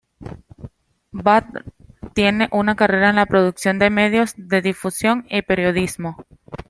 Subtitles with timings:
[1.11, 1.63] Badr
[2.15, 6.17] tiene una carrera en la producción de medios de difusión y periodismo.